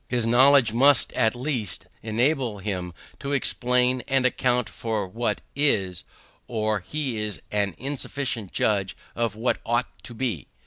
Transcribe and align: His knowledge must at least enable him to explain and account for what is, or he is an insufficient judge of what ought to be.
His 0.09 0.25
knowledge 0.25 0.73
must 0.73 1.13
at 1.13 1.35
least 1.35 1.85
enable 2.01 2.57
him 2.57 2.91
to 3.19 3.33
explain 3.33 4.01
and 4.07 4.25
account 4.25 4.67
for 4.67 5.07
what 5.07 5.41
is, 5.55 6.05
or 6.47 6.79
he 6.79 7.17
is 7.17 7.39
an 7.51 7.75
insufficient 7.77 8.51
judge 8.51 8.97
of 9.15 9.35
what 9.35 9.61
ought 9.63 9.89
to 10.01 10.15
be. 10.15 10.47